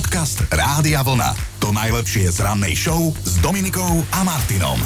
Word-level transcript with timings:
Podcast 0.00 0.48
Rádia 0.48 1.04
Vlna. 1.04 1.36
To 1.60 1.76
najlepšie 1.76 2.32
z 2.32 2.40
rannej 2.40 2.72
show 2.72 3.12
s 3.20 3.36
Dominikou 3.44 4.00
a 4.16 4.24
Martinom. 4.24 4.80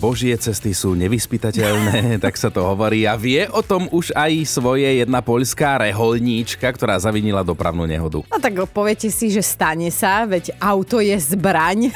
Božie 0.00 0.32
cesty 0.40 0.72
sú 0.72 0.96
nevyspytateľné, 0.96 2.16
tak 2.24 2.40
sa 2.40 2.48
to 2.48 2.64
hovorí. 2.64 3.04
A 3.04 3.20
vie 3.20 3.44
o 3.52 3.60
tom 3.60 3.84
už 3.92 4.16
aj 4.16 4.48
svoje 4.48 5.04
jedna 5.04 5.20
poľská 5.20 5.76
reholníčka, 5.76 6.64
ktorá 6.64 6.96
zavinila 6.96 7.44
dopravnú 7.44 7.84
nehodu. 7.84 8.24
No 8.24 8.40
tak 8.40 8.56
poviete 8.72 9.12
si, 9.12 9.28
že 9.28 9.44
stane 9.44 9.92
sa, 9.92 10.24
veď 10.24 10.56
auto 10.56 11.04
je 11.04 11.20
zbraň. 11.20 11.92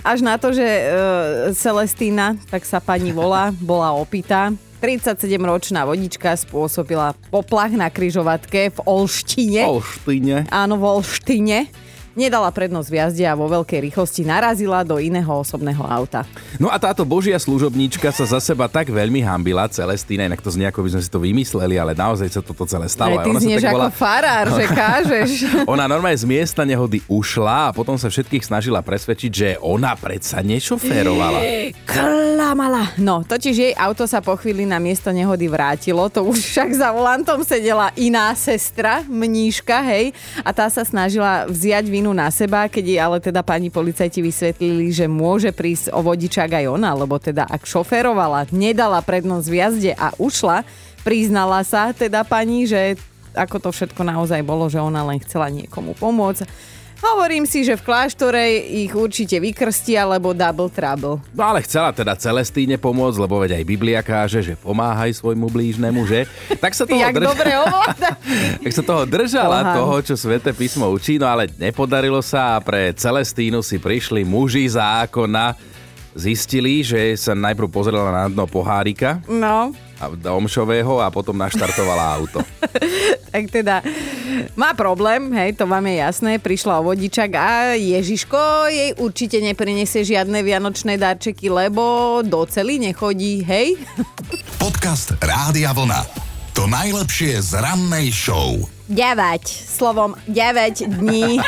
Až 0.00 0.24
na 0.24 0.40
to, 0.40 0.56
že 0.56 0.64
e, 0.64 0.84
Celestína, 1.52 2.40
tak 2.48 2.64
sa 2.64 2.80
pani 2.80 3.12
volá, 3.12 3.52
bola 3.60 3.92
opitá. 3.92 4.48
37-ročná 4.80 5.84
vodička 5.84 6.32
spôsobila 6.40 7.12
poplach 7.28 7.70
na 7.76 7.92
kryžovatke 7.92 8.72
v 8.72 8.78
Olštine. 8.88 9.68
Olštine. 9.68 10.48
Áno, 10.48 10.80
v 10.80 10.84
Olštine 10.88 11.68
nedala 12.18 12.50
prednosť 12.50 12.88
v 12.90 12.96
jazde 12.96 13.24
a 13.26 13.38
vo 13.38 13.46
veľkej 13.46 13.90
rýchlosti 13.90 14.26
narazila 14.26 14.82
do 14.82 14.98
iného 14.98 15.30
osobného 15.30 15.82
auta. 15.86 16.26
No 16.58 16.68
a 16.68 16.76
táto 16.76 17.06
božia 17.06 17.38
služobníčka 17.38 18.10
sa 18.10 18.26
za 18.26 18.40
seba 18.42 18.66
tak 18.66 18.90
veľmi 18.90 19.22
hambila, 19.22 19.70
Celestína, 19.70 20.26
inak 20.26 20.42
to 20.42 20.50
znie 20.50 20.66
ako 20.68 20.82
by 20.86 20.98
sme 20.98 21.02
si 21.02 21.10
to 21.10 21.20
vymysleli, 21.22 21.78
ale 21.78 21.94
naozaj 21.94 22.28
sa 22.28 22.40
toto 22.42 22.66
celé 22.66 22.90
stalo. 22.90 23.18
Aj 23.18 23.24
ty 23.24 23.30
ona 23.30 23.40
znieš 23.40 23.64
ako 23.66 23.88
farár, 23.94 24.46
že 24.54 24.64
kážeš. 24.80 25.30
Ona 25.64 25.84
normálne 25.86 26.18
z 26.18 26.26
miesta 26.26 26.66
nehody 26.66 27.00
ušla 27.06 27.70
a 27.70 27.74
potom 27.74 27.94
sa 27.94 28.10
všetkých 28.10 28.42
snažila 28.42 28.82
presvedčiť, 28.82 29.30
že 29.30 29.48
ona 29.62 29.94
predsa 29.94 30.42
nešoférovala. 30.42 31.40
Klamala. 31.86 32.90
No, 32.98 33.22
totiž 33.22 33.54
jej 33.54 33.74
auto 33.78 34.04
sa 34.10 34.18
po 34.18 34.34
chvíli 34.34 34.66
na 34.66 34.82
miesto 34.82 35.14
nehody 35.14 35.46
vrátilo, 35.46 36.10
to 36.10 36.26
už 36.26 36.38
však 36.40 36.70
za 36.74 36.88
volantom 36.90 37.42
sedela 37.46 37.94
iná 37.94 38.34
sestra, 38.34 39.06
mníška, 39.06 39.82
hej, 39.86 40.12
a 40.42 40.50
tá 40.50 40.66
sa 40.66 40.82
snažila 40.82 41.46
vziať 41.46 41.86
vinu 42.00 42.16
na 42.16 42.32
seba, 42.32 42.64
keď 42.64 42.84
jej 42.88 42.96
ale 42.96 43.20
teda 43.20 43.44
pani 43.44 43.68
policajti 43.68 44.24
vysvetlili, 44.24 44.88
že 44.88 45.04
môže 45.04 45.52
prísť 45.52 45.92
o 45.92 46.00
vodičák 46.00 46.48
aj 46.48 46.66
ona, 46.72 46.96
lebo 46.96 47.20
teda 47.20 47.44
ak 47.44 47.68
šoférovala, 47.68 48.48
nedala 48.56 49.04
prednosť 49.04 49.46
v 49.52 49.56
jazde 49.60 49.92
a 49.92 50.08
ušla, 50.16 50.64
priznala 51.04 51.60
sa 51.60 51.92
teda 51.92 52.24
pani, 52.24 52.64
že 52.64 52.96
ako 53.36 53.68
to 53.68 53.68
všetko 53.68 54.00
naozaj 54.00 54.40
bolo, 54.40 54.72
že 54.72 54.80
ona 54.80 55.04
len 55.04 55.20
chcela 55.20 55.52
niekomu 55.52 55.92
pomôcť. 56.00 56.48
Hovorím 57.00 57.48
si, 57.48 57.64
že 57.64 57.74
v 57.74 57.82
kláštore 57.82 58.40
ich 58.60 58.92
určite 58.92 59.36
vykrstia, 59.36 60.04
lebo 60.04 60.36
double 60.36 60.68
trouble. 60.68 61.16
No 61.32 61.42
ale 61.46 61.64
chcela 61.64 61.90
teda 61.90 62.12
Celestíne 62.12 62.76
pomôcť, 62.76 63.18
lebo 63.18 63.40
veď 63.40 63.56
aj 63.56 63.64
Biblia 63.64 64.00
káže, 64.00 64.40
že 64.40 64.52
pomáhaj 64.54 65.16
svojmu 65.16 65.48
blížnemu, 65.48 65.96
že? 66.04 66.28
Tak 66.52 66.76
sa 66.76 66.84
toho, 66.90 67.00
drž- 67.00 67.24
dobre 67.26 67.50
tak 68.64 68.72
sa 68.72 68.82
toho 68.84 69.02
držala, 69.04 69.58
Pohám. 69.64 69.76
toho, 69.76 69.96
čo 70.02 70.14
Svete 70.14 70.52
písmo 70.52 70.86
učí, 70.86 71.16
no 71.16 71.24
ale 71.24 71.48
nepodarilo 71.56 72.20
sa 72.20 72.54
a 72.54 72.62
pre 72.62 72.92
Celestínu 72.92 73.64
si 73.64 73.80
prišli 73.80 74.20
muži 74.20 74.68
zákona, 74.68 75.56
zistili, 76.12 76.82
že 76.82 77.16
sa 77.16 77.32
najprv 77.32 77.68
pozrela 77.70 78.10
na 78.10 78.24
dno 78.26 78.44
pohárika 78.44 79.22
No, 79.24 79.70
a 80.00 80.08
omšového 80.32 81.04
a 81.04 81.12
potom 81.12 81.36
naštartovala 81.36 82.16
auto. 82.16 82.40
tak 83.32 83.52
teda 83.52 83.84
má 84.56 84.72
problém, 84.72 85.28
hej, 85.36 85.52
to 85.60 85.68
vám 85.68 85.84
je 85.84 85.94
jasné, 86.00 86.32
prišla 86.40 86.80
o 86.80 86.86
vodičak 86.88 87.30
a 87.36 87.76
Ježiško 87.76 88.40
jej 88.72 88.90
určite 88.96 89.38
neprinesie 89.44 90.02
žiadne 90.02 90.40
vianočné 90.40 90.96
darčeky, 90.96 91.52
lebo 91.52 92.18
do 92.24 92.40
celý 92.48 92.80
nechodí, 92.80 93.44
hej? 93.44 93.76
Podcast 94.56 95.12
Rádia 95.20 95.76
Vlna. 95.76 96.02
To 96.56 96.64
najlepšie 96.66 97.38
z 97.44 97.60
rannej 97.60 98.08
show. 98.10 98.79
9, 98.90 99.46
slovom 99.46 100.18
9 100.26 100.98
dní. 100.98 101.38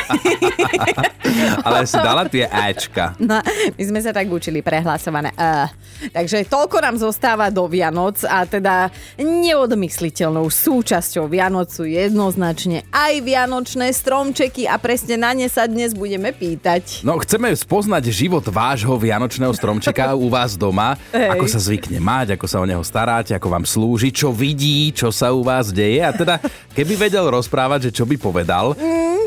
Ale 1.67 1.83
si 1.83 1.99
dala 1.99 2.23
tie 2.31 2.47
Ačka. 2.47 3.19
No, 3.19 3.43
my 3.75 3.83
sme 3.83 3.99
sa 3.99 4.15
tak 4.15 4.31
učili 4.31 4.63
prehlasované. 4.63 5.35
Uh. 5.35 5.67
Takže 6.11 6.47
toľko 6.47 6.77
nám 6.83 6.95
zostáva 6.99 7.47
do 7.51 7.67
Vianoc 7.67 8.19
a 8.27 8.43
teda 8.43 8.91
neodmysliteľnou 9.19 10.47
súčasťou 10.51 11.27
Vianoc 11.31 11.71
sú 11.71 11.87
jednoznačne 11.87 12.83
aj 12.91 13.23
vianočné 13.23 13.91
stromčeky 13.91 14.67
a 14.67 14.75
presne 14.79 15.15
na 15.19 15.31
ne 15.31 15.47
sa 15.47 15.67
dnes 15.67 15.95
budeme 15.95 16.35
pýtať. 16.35 17.03
No, 17.07 17.19
chceme 17.23 17.51
spoznať 17.55 18.11
život 18.11 18.43
vášho 18.47 18.95
vianočného 18.99 19.51
stromčeka 19.55 20.15
u 20.15 20.27
vás 20.27 20.59
doma. 20.59 20.99
Hej. 21.15 21.39
Ako 21.39 21.45
sa 21.47 21.59
zvykne 21.59 21.99
mať, 22.03 22.35
ako 22.35 22.45
sa 22.47 22.59
o 22.59 22.67
neho 22.67 22.83
staráte, 22.83 23.31
ako 23.35 23.47
vám 23.51 23.65
slúži, 23.67 24.11
čo 24.11 24.35
vidí, 24.35 24.91
čo 24.91 25.11
sa 25.11 25.31
u 25.31 25.43
vás 25.43 25.71
deje. 25.71 26.03
A 26.03 26.11
teda, 26.11 26.39
keby 26.75 26.99
vedel 26.99 27.32
rozprávať, 27.33 27.89
že 27.89 27.95
čo 28.01 28.05
by 28.05 28.15
povedal, 28.21 28.77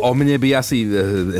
o 0.00 0.10
mne 0.12 0.36
by 0.36 0.48
asi 0.60 0.86
e, 0.86 0.88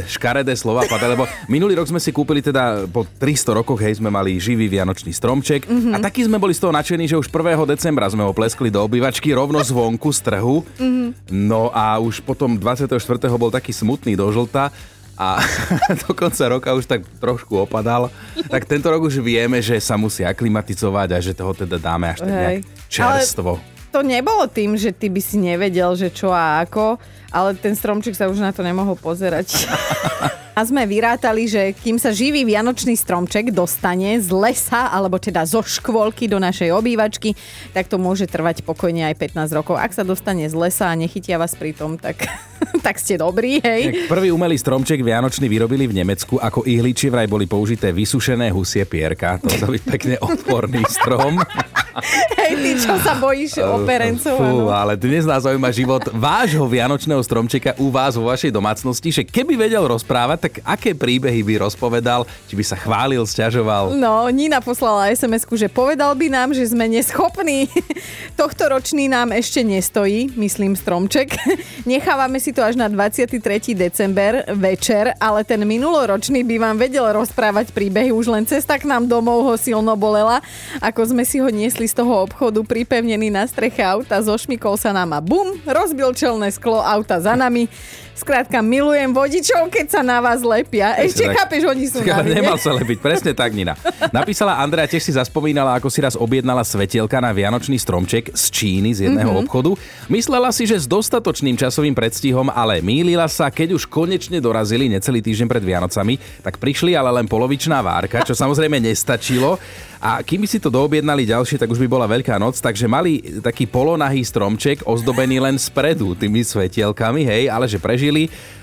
škaredé 0.09 0.56
slova 0.56 0.88
padali, 0.88 1.15
lebo 1.15 1.28
minulý 1.47 1.77
rok 1.77 1.88
sme 1.88 2.00
si 2.00 2.10
kúpili 2.10 2.41
teda 2.41 2.88
po 2.88 3.04
300 3.04 3.59
rokoch, 3.62 3.78
hej, 3.81 4.00
sme 4.00 4.09
mali 4.10 4.41
živý 4.41 4.66
vianočný 4.66 5.12
stromček 5.12 5.69
mm-hmm. 5.69 5.93
a 5.94 5.97
taký 6.00 6.25
sme 6.25 6.41
boli 6.41 6.56
z 6.56 6.66
toho 6.66 6.72
nadšení, 6.72 7.06
že 7.06 7.21
už 7.21 7.28
1. 7.28 7.62
decembra 7.69 8.09
sme 8.10 8.25
ho 8.25 8.32
pleskli 8.32 8.72
do 8.72 8.82
obývačky 8.82 9.32
rovno 9.37 9.60
zvonku 9.60 10.10
z 10.10 10.21
trhu. 10.25 10.65
Mm-hmm. 10.81 11.09
No 11.32 11.71
a 11.71 12.00
už 12.00 12.25
potom 12.25 12.56
24. 12.59 12.97
bol 13.37 13.53
taký 13.53 13.71
smutný 13.71 14.16
do 14.16 14.27
žlta 14.33 14.72
a 15.16 15.41
do 16.04 16.12
konca 16.12 16.44
roka 16.48 16.77
už 16.77 16.84
tak 16.84 17.04
trošku 17.19 17.56
opadal. 17.65 18.12
Tak 18.53 18.69
tento 18.69 18.93
rok 18.93 19.09
už 19.09 19.25
vieme, 19.25 19.65
že 19.65 19.81
sa 19.81 19.97
musí 19.97 20.22
aklimatizovať 20.22 21.09
a 21.16 21.19
že 21.19 21.33
toho 21.33 21.56
teda 21.56 21.81
dáme 21.81 22.12
až 22.12 22.25
tak 22.25 22.33
nejak 22.33 22.62
čerstvo. 22.88 23.76
To 23.97 24.05
nebolo 24.05 24.45
tým, 24.45 24.77
že 24.77 24.93
ty 24.93 25.09
by 25.09 25.25
si 25.25 25.41
nevedel, 25.41 25.97
že 25.97 26.12
čo 26.12 26.29
a 26.29 26.61
ako, 26.61 27.01
ale 27.33 27.57
ten 27.57 27.73
stromček 27.73 28.12
sa 28.12 28.29
už 28.29 28.45
na 28.45 28.53
to 28.53 28.61
nemohol 28.61 28.93
pozerať. 28.93 29.49
A 30.57 30.65
sme 30.65 30.89
vyrátali, 30.89 31.45
že 31.45 31.77
kým 31.77 32.01
sa 32.01 32.17
živý 32.17 32.41
vianočný 32.45 32.97
stromček 32.97 33.53
dostane 33.53 34.17
z 34.17 34.33
lesa, 34.33 34.89
alebo 34.89 35.21
teda 35.21 35.45
zo 35.45 35.61
škôlky 35.61 36.33
do 36.33 36.41
našej 36.41 36.73
obývačky, 36.73 37.37
tak 37.77 37.93
to 37.93 38.01
môže 38.01 38.25
trvať 38.25 38.65
pokojne 38.65 39.05
aj 39.05 39.21
15 39.37 39.53
rocov. 39.53 39.77
Ak 39.77 39.93
sa 39.93 40.01
dostane 40.01 40.49
z 40.49 40.57
lesa 40.57 40.89
a 40.89 40.97
nechytia 40.97 41.37
vás 41.37 41.53
pri 41.53 41.77
tom, 41.77 42.01
tak, 42.01 42.25
tak 42.87 42.97
ste 42.97 43.21
dobrí, 43.21 43.61
hej. 43.61 44.09
Tak 44.09 44.17
Prvý 44.17 44.33
umelý 44.33 44.57
stromček 44.57 45.05
vianočný 45.05 45.45
vyrobili 45.45 45.84
v 45.84 46.01
Nemecku. 46.05 46.41
Ako 46.41 46.65
ihličie 46.65 47.13
vraj 47.13 47.28
boli 47.28 47.45
použité 47.45 47.93
vysušené 47.93 48.49
husie 48.49 48.89
pierka. 48.89 49.37
To 49.45 49.69
byť 49.69 49.83
pekne 49.84 50.17
odporný 50.25 50.84
strom. 50.89 51.37
Hej, 52.41 52.53
ty 52.61 52.71
čo 52.77 52.95
sa 53.01 53.17
bojíš 53.17 53.65
operencov? 53.65 54.37
Fú, 54.37 54.69
ale 54.69 55.01
dnes 55.01 55.25
nás 55.25 55.49
zaujíma 55.49 55.73
život 55.73 56.05
vášho 56.12 56.69
vianočného 56.69 57.21
stromčeka 57.25 57.73
u 57.81 57.89
vás 57.89 58.21
vo 58.21 58.29
vašej 58.29 58.53
domácnosti, 58.53 59.09
že 59.09 59.23
keby 59.25 59.57
vedel 59.57 59.81
rozprávať, 59.89 60.39
tak 60.49 60.53
aké 60.61 60.93
príbehy 60.93 61.41
by 61.41 61.65
rozpovedal, 61.65 62.29
či 62.53 62.55
by 62.55 62.65
sa 62.65 62.77
chválil, 62.77 63.25
sťažoval. 63.25 63.97
No, 63.97 64.29
Nina 64.29 64.61
poslala 64.61 65.09
sms 65.09 65.49
že 65.57 65.73
povedal 65.73 66.12
by 66.12 66.29
nám, 66.29 66.49
že 66.53 66.69
sme 66.69 66.84
neschopní. 66.84 67.73
Tohto 68.41 68.69
ročný 68.69 69.09
nám 69.09 69.33
ešte 69.33 69.65
nestojí, 69.65 70.37
myslím 70.37 70.77
stromček. 70.77 71.33
Nechávame 71.89 72.37
si 72.45 72.53
to 72.53 72.61
až 72.61 72.77
na 72.77 72.93
23. 72.93 73.41
december 73.73 74.45
večer, 74.53 75.17
ale 75.17 75.49
ten 75.49 75.65
minuloročný 75.65 76.45
by 76.45 76.57
vám 76.61 76.77
vedel 76.77 77.09
rozprávať 77.09 77.73
príbehy. 77.73 78.13
Už 78.13 78.28
len 78.28 78.45
cesta 78.45 78.77
k 78.77 78.84
nám 78.84 79.09
domov 79.09 79.49
ho 79.49 79.55
silno 79.57 79.97
bolela, 79.97 80.45
ako 80.84 81.17
sme 81.17 81.25
si 81.25 81.41
ho 81.41 81.49
niesli 81.49 81.86
z 81.87 81.95
toho 82.03 82.27
obchodu 82.27 82.67
pripevnený 82.67 83.31
na 83.31 83.47
streche 83.47 83.81
auta, 83.81 84.19
zošmikol 84.19 84.75
sa 84.77 84.91
nám 84.91 85.15
a 85.15 85.21
bum, 85.23 85.57
rozbil 85.63 86.13
čelné 86.13 86.51
sklo 86.51 86.83
auta 86.83 87.23
za 87.23 87.39
nami. 87.39 87.71
Skrátka, 88.16 88.65
milujem 88.65 89.12
vodičov, 89.12 89.69
keď 89.69 89.87
sa 89.93 90.00
na 90.00 90.25
vás 90.25 90.41
lepia. 90.41 90.97
Ešte 90.97 91.28
tak. 91.28 91.37
chápeš, 91.37 91.69
oni 91.69 91.84
sú 91.84 92.00
na 92.09 92.25
nemal 92.25 92.56
sa 92.56 92.72
lepiť, 92.72 92.99
presne 93.04 93.37
tak, 93.37 93.53
Nina. 93.53 93.77
Napísala 94.09 94.56
Andrea, 94.56 94.88
tiež 94.88 95.04
si 95.04 95.12
zaspomínala, 95.12 95.77
ako 95.77 95.93
si 95.93 96.00
raz 96.00 96.16
objednala 96.16 96.65
svetielka 96.65 97.21
na 97.21 97.37
vianočný 97.37 97.77
stromček 97.77 98.32
z 98.32 98.44
Číny, 98.49 98.97
z 98.97 99.12
jedného 99.12 99.28
mm-hmm. 99.28 99.44
obchodu. 99.44 99.77
Myslela 100.09 100.49
si, 100.49 100.65
že 100.65 100.81
s 100.81 100.88
dostatočným 100.88 101.60
časovým 101.60 101.93
predstihom, 101.93 102.49
ale 102.49 102.81
mýlila 102.81 103.28
sa, 103.28 103.53
keď 103.53 103.77
už 103.77 103.84
konečne 103.84 104.41
dorazili 104.41 104.88
necelý 104.88 105.21
týždeň 105.21 105.47
pred 105.53 105.60
Vianocami, 105.60 106.16
tak 106.41 106.57
prišli 106.57 106.97
ale 106.97 107.12
len 107.21 107.28
polovičná 107.28 107.84
várka, 107.84 108.24
čo 108.24 108.33
samozrejme 108.33 108.80
nestačilo. 108.80 109.60
A 110.01 110.21
kým 110.21 110.45
by 110.45 110.48
si 110.48 110.60
to 110.60 110.69
doobjednali 110.69 111.24
ďalšie, 111.24 111.57
tak 111.57 111.72
už 111.72 111.80
by 111.83 111.89
bola 111.89 112.07
Veľká 112.07 112.36
noc, 112.36 112.60
takže 112.60 112.86
mali 112.86 113.42
taký 113.42 113.65
polonahý 113.65 114.22
stromček 114.22 114.84
ozdobený 114.84 115.41
len 115.41 115.57
spredu 115.59 116.12
tými 116.15 116.45
svetielkami, 116.45 117.27
hej, 117.27 117.48
ale 117.51 117.66
že 117.66 117.80
prežili, 117.80 118.06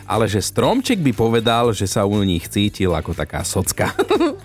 ale 0.08 0.28
že 0.28 0.44
stromček 0.44 1.00
by 1.00 1.12
povedal, 1.16 1.72
že 1.72 1.88
sa 1.88 2.04
u 2.04 2.20
nich 2.24 2.48
cítil 2.52 2.92
ako 2.92 3.16
taká 3.16 3.42
socka. 3.48 3.92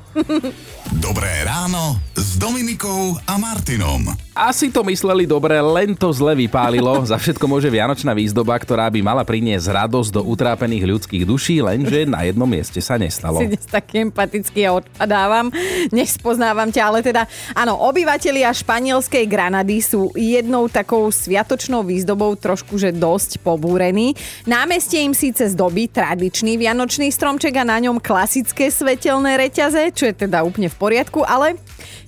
Dobré 0.99 1.45
ráno 1.45 2.01
s 2.17 2.41
Dominikou 2.41 3.21
a 3.29 3.37
Martinom. 3.37 4.09
Asi 4.33 4.71
to 4.71 4.87
mysleli 4.87 5.27
dobre, 5.27 5.59
len 5.59 5.99
to 5.99 6.09
zle 6.15 6.33
vypálilo. 6.33 7.03
Za 7.05 7.19
všetko 7.19 7.45
môže 7.51 7.69
vianočná 7.69 8.15
výzdoba, 8.15 8.55
ktorá 8.57 8.87
by 8.89 9.03
mala 9.03 9.27
priniesť 9.27 9.69
radosť 9.69 10.11
do 10.15 10.23
utrápených 10.25 10.87
ľudských 10.87 11.27
duší, 11.27 11.61
lenže 11.61 12.07
na 12.07 12.23
jednom 12.25 12.47
mieste 12.47 12.79
sa 12.79 12.95
nestalo. 12.97 13.43
Si 13.43 13.51
dnes 13.51 13.67
taký 13.67 14.09
empatický 14.09 14.65
a 14.71 14.79
odpadávam. 14.79 15.51
Nespoznávam 15.91 16.71
ťa, 16.71 16.83
ale 16.87 17.01
teda 17.03 17.27
áno, 17.53 17.77
obyvatelia 17.83 18.55
španielskej 18.55 19.27
Granady 19.27 19.83
sú 19.83 20.15
jednou 20.15 20.71
takou 20.71 21.11
sviatočnou 21.11 21.83
výzdobou 21.83 22.33
trošku, 22.39 22.79
že 22.79 22.95
dosť 22.95 23.43
pobúrení. 23.43 24.15
Námestie 24.47 25.03
im 25.03 25.13
síce 25.13 25.51
zdobí 25.51 25.91
tradičný 25.91 26.57
vianočný 26.57 27.11
stromček 27.11 27.59
a 27.59 27.67
na 27.67 27.83
ňom 27.83 27.99
klasické 27.99 28.71
svetelné 28.71 29.35
reťaze, 29.35 29.91
čo 29.99 30.07
je 30.07 30.15
teda 30.15 30.47
úplne 30.47 30.71
v 30.71 30.79
poriadku, 30.79 31.27
ale 31.27 31.59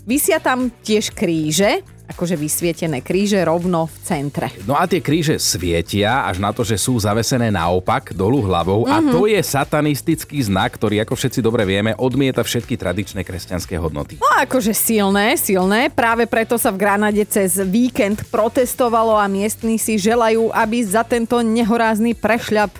vysia 0.07 0.39
tam 0.39 0.71
tiež 0.71 1.11
kríže, 1.11 1.83
akože 2.11 2.35
vysvietené 2.35 3.07
kríže 3.07 3.39
rovno 3.47 3.87
v 3.87 3.97
centre. 4.03 4.51
No 4.67 4.75
a 4.75 4.83
tie 4.91 4.99
kríže 4.99 5.39
svietia 5.39 6.27
až 6.27 6.43
na 6.43 6.51
to, 6.51 6.67
že 6.67 6.75
sú 6.75 6.99
zavesené 6.99 7.55
naopak 7.55 8.11
dolu 8.11 8.43
hlavou 8.43 8.83
mm-hmm. 8.83 8.95
a 8.95 8.99
Mhm. 8.99 9.13
to 9.15 9.21
je 9.31 9.39
satanistický 9.39 10.43
znak, 10.43 10.75
ktorý, 10.75 11.07
ako 11.07 11.15
všetci 11.15 11.39
dobre 11.39 11.63
vieme, 11.63 11.95
odmieta 11.95 12.43
všetky 12.43 12.75
tradičné 12.75 13.23
kresťanské 13.23 13.79
hodnoty. 13.79 14.19
No 14.19 14.27
akože 14.43 14.75
silné, 14.75 15.39
silné. 15.39 15.87
Práve 15.87 16.27
preto 16.27 16.59
sa 16.59 16.75
v 16.75 16.83
Granade 16.83 17.23
cez 17.31 17.63
víkend 17.63 18.27
protestovalo 18.27 19.15
a 19.15 19.31
miestni 19.31 19.79
si 19.79 19.95
želajú, 19.95 20.51
aby 20.51 20.83
za 20.83 21.07
tento 21.07 21.39
nehorázny 21.39 22.19
prešľap 22.19 22.75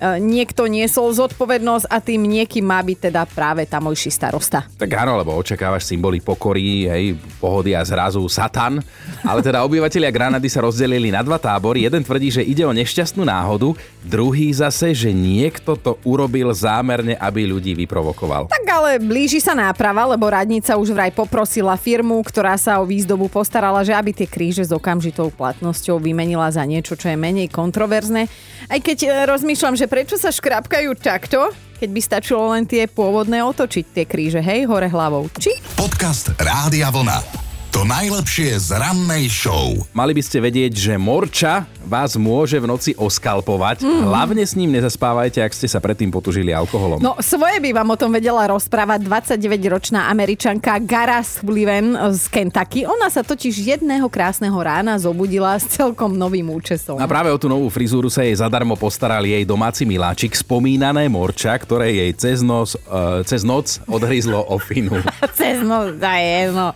niekto 0.00 0.64
niesol 0.64 1.12
zodpovednosť 1.12 1.86
a 1.92 2.00
tým 2.00 2.24
niekým 2.24 2.64
má 2.64 2.80
byť 2.80 3.12
teda 3.12 3.22
práve 3.28 3.68
tamojší 3.68 4.08
starosta. 4.08 4.64
Tak 4.80 4.88
áno, 4.96 5.20
lebo 5.20 5.36
očakávaš 5.36 5.84
symboly 5.84 6.24
pokory, 6.24 6.88
hej, 6.88 7.04
pohody 7.36 7.76
a 7.76 7.84
zrazu 7.84 8.24
satan. 8.32 8.80
Ale 9.20 9.44
teda 9.44 9.60
obyvatelia 9.60 10.08
Granady 10.08 10.48
sa 10.48 10.64
rozdelili 10.64 11.12
na 11.12 11.20
dva 11.20 11.36
tábory. 11.36 11.84
Jeden 11.84 12.00
tvrdí, 12.00 12.32
že 12.32 12.42
ide 12.46 12.64
o 12.64 12.72
nešťastnú 12.72 13.28
náhodu, 13.28 13.76
druhý 14.00 14.48
zase, 14.56 14.96
že 14.96 15.12
niekto 15.12 15.76
to 15.76 16.00
urobil 16.08 16.48
zámerne, 16.56 17.20
aby 17.20 17.44
ľudí 17.44 17.76
vyprovokoval. 17.76 18.48
Tak 18.48 18.64
ale 18.64 18.96
blíži 18.96 19.44
sa 19.44 19.52
náprava, 19.52 20.08
lebo 20.08 20.24
radnica 20.24 20.80
už 20.80 20.96
vraj 20.96 21.12
poprosila 21.12 21.76
firmu, 21.76 22.16
ktorá 22.24 22.56
sa 22.56 22.80
o 22.80 22.88
výzdobu 22.88 23.28
postarala, 23.28 23.84
že 23.84 23.92
aby 23.92 24.16
tie 24.16 24.24
kríže 24.24 24.64
s 24.64 24.72
okamžitou 24.72 25.28
platnosťou 25.34 26.00
vymenila 26.00 26.48
za 26.48 26.64
niečo, 26.64 26.96
čo 26.96 27.12
je 27.12 27.20
menej 27.20 27.52
kontroverzné. 27.52 28.30
Aj 28.70 28.80
keď 28.80 28.98
e, 29.04 29.08
rozmýšľam, 29.28 29.74
že 29.74 29.89
prečo 29.90 30.14
sa 30.14 30.30
škrapkajú 30.30 30.94
takto, 30.94 31.50
keď 31.82 31.88
by 31.90 32.00
stačilo 32.00 32.54
len 32.54 32.62
tie 32.62 32.86
pôvodné 32.86 33.42
otočiť 33.42 33.84
tie 33.90 34.04
kríže, 34.06 34.38
hej, 34.38 34.70
hore 34.70 34.86
hlavou. 34.86 35.26
Či? 35.34 35.58
Podcast 35.74 36.30
Rádia 36.38 36.94
Vlna. 36.94 37.39
To 37.80 37.88
najlepšie 37.88 38.60
z 38.60 38.76
rannej 38.76 39.32
show. 39.32 39.72
Mali 39.96 40.12
by 40.12 40.20
ste 40.20 40.36
vedieť, 40.36 40.76
že 40.76 40.94
morča 41.00 41.64
vás 41.80 42.12
môže 42.12 42.60
v 42.60 42.68
noci 42.68 42.92
oskalpovať. 42.92 43.82
Mm. 43.82 44.04
Hlavne 44.04 44.44
s 44.44 44.52
ním 44.52 44.76
nezaspávajte, 44.76 45.40
ak 45.40 45.52
ste 45.56 45.64
sa 45.64 45.80
predtým 45.80 46.12
potužili 46.12 46.52
alkoholom. 46.52 47.00
No 47.00 47.16
svoje 47.24 47.56
by 47.56 47.72
vám 47.72 47.88
o 47.88 47.96
tom 47.96 48.12
vedela 48.12 48.44
rozprávať 48.52 49.08
29-ročná 49.08 50.12
američanka 50.12 50.76
Gara 50.84 51.24
Sullivan 51.24 51.96
z 52.12 52.22
Kentucky. 52.28 52.84
Ona 52.84 53.08
sa 53.08 53.24
totiž 53.24 53.56
jedného 53.74 54.06
krásneho 54.12 54.60
rána 54.60 55.00
zobudila 55.00 55.56
s 55.56 55.72
celkom 55.72 56.12
novým 56.12 56.52
účesom. 56.52 57.00
A 57.00 57.08
práve 57.08 57.32
o 57.32 57.40
tú 57.40 57.48
novú 57.48 57.72
frizúru 57.72 58.12
sa 58.12 58.28
jej 58.28 58.36
zadarmo 58.36 58.76
postaral 58.76 59.24
jej 59.24 59.42
domáci 59.48 59.88
miláčik, 59.88 60.36
spomínané 60.36 61.08
morča, 61.08 61.56
ktoré 61.56 61.90
jej 61.96 62.12
cez, 62.12 62.44
nos, 62.44 62.76
uh, 62.92 63.24
cez 63.24 63.40
noc 63.40 63.80
odhryzlo 63.88 64.44
ofinu. 64.52 65.00
Cez 65.40 65.64
noc, 65.64 65.96
da 65.96 66.20
je, 66.20 66.52
no. 66.52 66.68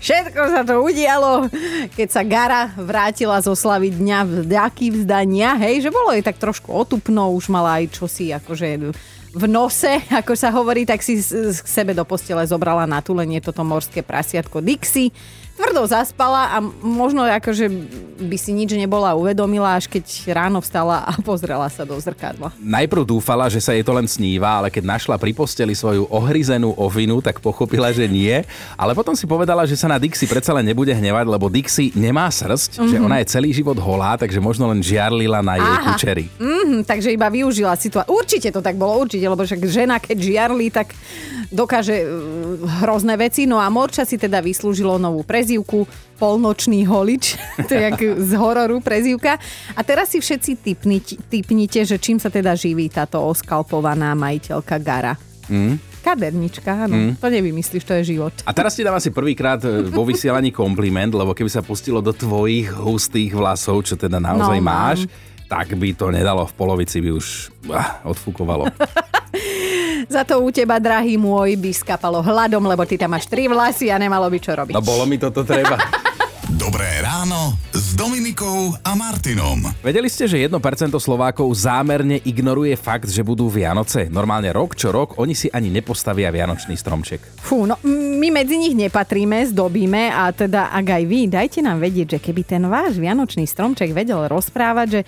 Všetko 0.00 0.37
sa 0.46 0.62
to 0.62 0.78
udialo, 0.78 1.50
keď 1.98 2.08
sa 2.14 2.22
Gara 2.22 2.70
vrátila 2.78 3.42
zo 3.42 3.58
slavy 3.58 3.90
dňa 3.90 4.46
vďaky 4.46 4.86
vzdania, 4.94 5.58
hej, 5.58 5.82
že 5.82 5.90
bolo 5.90 6.14
jej 6.14 6.22
tak 6.22 6.38
trošku 6.38 6.70
otupno, 6.70 7.34
už 7.34 7.50
mala 7.50 7.82
aj 7.82 7.90
čosi 7.98 8.30
akože 8.30 8.94
v 9.34 9.44
nose, 9.50 10.00
ako 10.20 10.32
sa 10.38 10.54
hovorí, 10.54 10.86
tak 10.88 11.04
si 11.04 11.20
k 11.20 11.68
sebe 11.68 11.92
do 11.92 12.04
postele 12.06 12.46
zobrala 12.46 12.86
na 12.88 13.02
tulenie 13.02 13.42
toto 13.42 13.66
morské 13.66 14.00
prasiatko 14.00 14.62
Dixie. 14.62 15.12
Tvrdo 15.58 15.90
zaspala 15.90 16.54
a 16.54 16.62
možno 16.86 17.26
akože 17.26 17.66
by 18.18 18.38
si 18.38 18.54
nič 18.54 18.78
nebola 18.78 19.18
uvedomila, 19.18 19.74
až 19.74 19.90
keď 19.90 20.30
ráno 20.30 20.62
vstala 20.62 21.02
a 21.02 21.18
pozrela 21.18 21.66
sa 21.66 21.82
do 21.82 21.98
zrkadla. 21.98 22.54
Najprv 22.62 23.02
dúfala, 23.02 23.50
že 23.50 23.58
sa 23.58 23.74
jej 23.74 23.82
to 23.82 23.90
len 23.90 24.06
sníva, 24.06 24.62
ale 24.62 24.70
keď 24.70 24.86
našla 24.86 25.18
pri 25.18 25.34
posteli 25.34 25.74
svoju 25.74 26.06
ohryzenú 26.14 26.78
ovinu, 26.78 27.18
tak 27.18 27.42
pochopila, 27.42 27.90
že 27.90 28.06
nie. 28.06 28.46
Ale 28.78 28.94
potom 28.94 29.18
si 29.18 29.26
povedala, 29.26 29.66
že 29.66 29.74
sa 29.74 29.90
na 29.90 29.98
Dixie 29.98 30.30
predsa 30.30 30.54
len 30.54 30.62
nebude 30.62 30.94
hnevať, 30.94 31.26
lebo 31.26 31.50
Dixie 31.50 31.90
nemá 31.98 32.30
srsť, 32.30 32.78
mm-hmm. 32.78 32.90
že 32.94 32.96
ona 33.02 33.16
je 33.18 33.26
celý 33.26 33.50
život 33.50 33.78
holá, 33.82 34.14
takže 34.14 34.38
možno 34.38 34.70
len 34.70 34.78
žiarlila 34.78 35.42
na 35.42 35.58
jej 35.58 35.74
Aha. 35.74 35.84
kučery. 35.90 36.26
Mm, 36.38 36.86
takže 36.86 37.10
iba 37.10 37.26
využila 37.26 37.74
situáciu. 37.74 38.14
Určite 38.14 38.54
to 38.54 38.62
tak 38.62 38.78
bolo, 38.78 38.94
určite, 39.02 39.26
lebo 39.26 39.42
však 39.42 39.58
žena, 39.66 39.98
keď 39.98 40.16
žiarli, 40.22 40.70
tak 40.70 40.94
dokáže 41.50 42.04
uh, 42.04 42.84
hrozné 42.84 43.16
veci. 43.16 43.48
No 43.48 43.58
a 43.58 43.66
Morča 43.72 44.04
si 44.04 44.20
teda 44.20 44.38
vyslúžilo 44.44 45.00
novú 45.00 45.24
prezývku, 45.48 45.88
polnočný 46.20 46.84
holič, 46.84 47.40
to 47.68 47.72
je 47.72 47.88
jak 47.88 47.96
z 48.20 48.30
hororu 48.36 48.84
prezývka. 48.84 49.40
A 49.72 49.80
teraz 49.80 50.12
si 50.12 50.20
všetci 50.20 50.60
typnite, 50.60 51.16
typnite, 51.32 51.88
že 51.88 51.96
čím 51.96 52.20
sa 52.20 52.28
teda 52.28 52.52
živí 52.52 52.92
táto 52.92 53.16
oskalpovaná 53.24 54.12
majiteľka 54.12 54.76
Gara. 54.76 55.16
Mm. 55.48 55.80
Kadernička, 56.04 56.84
áno. 56.84 56.92
Mm. 56.92 57.12
To 57.16 57.32
nevymyslíš, 57.32 57.80
to 57.80 57.96
je 57.96 58.12
život. 58.12 58.36
A 58.44 58.52
teraz 58.52 58.76
ti 58.76 58.84
dám 58.84 59.00
asi 59.00 59.08
prvýkrát 59.08 59.64
e, 59.64 59.88
vo 59.88 60.04
vysielaní 60.04 60.52
kompliment, 60.52 61.16
lebo 61.16 61.32
keby 61.32 61.48
sa 61.48 61.64
pustilo 61.64 62.04
do 62.04 62.12
tvojich 62.12 62.68
hustých 62.68 63.32
vlasov, 63.32 63.88
čo 63.88 63.96
teda 63.96 64.20
naozaj 64.20 64.60
No, 64.60 64.68
máš, 64.68 65.08
mám. 65.08 65.48
tak 65.48 65.72
by 65.80 65.96
to 65.96 66.12
nedalo 66.12 66.44
v 66.44 66.52
polovici, 66.52 67.00
by 67.00 67.10
už 67.16 67.26
ah, 67.72 68.04
odfúkovalo. 68.04 68.68
Za 70.08 70.24
to 70.24 70.40
u 70.40 70.48
teba, 70.48 70.80
drahý 70.80 71.20
môj, 71.20 71.60
by 71.60 71.68
skapalo 71.68 72.24
hladom, 72.24 72.64
lebo 72.64 72.80
ty 72.88 72.96
tam 72.96 73.12
máš 73.12 73.28
tri 73.28 73.44
vlasy 73.44 73.92
a 73.92 74.00
nemalo 74.00 74.24
by 74.32 74.38
čo 74.40 74.56
robiť. 74.56 74.72
No 74.72 74.80
bolo 74.80 75.04
mi 75.04 75.20
toto 75.20 75.44
treba. 75.44 75.76
Dobré 76.48 77.04
ráno 77.04 77.60
Dominikou 77.98 78.78
a 78.86 78.94
Martinom. 78.94 79.58
Vedeli 79.82 80.06
ste, 80.06 80.30
že 80.30 80.38
1% 80.46 80.54
Slovákov 81.02 81.50
zámerne 81.50 82.22
ignoruje 82.22 82.78
fakt, 82.78 83.10
že 83.10 83.26
budú 83.26 83.50
Vianoce? 83.50 84.06
Normálne 84.06 84.54
rok 84.54 84.78
čo 84.78 84.94
rok 84.94 85.18
oni 85.18 85.34
si 85.34 85.50
ani 85.50 85.66
nepostavia 85.66 86.30
Vianočný 86.30 86.78
stromček. 86.78 87.18
Fú, 87.42 87.66
no 87.66 87.74
my 88.22 88.30
medzi 88.30 88.54
nich 88.54 88.78
nepatríme, 88.78 89.42
zdobíme 89.50 90.14
a 90.14 90.30
teda 90.30 90.70
ak 90.70 90.86
aj 90.94 91.02
vy, 91.10 91.26
dajte 91.26 91.58
nám 91.58 91.82
vedieť, 91.82 92.14
že 92.14 92.18
keby 92.22 92.46
ten 92.46 92.62
váš 92.70 93.02
vianočný 93.02 93.42
stromček 93.50 93.90
vedel 93.90 94.30
rozprávať, 94.30 94.86
že 94.86 95.00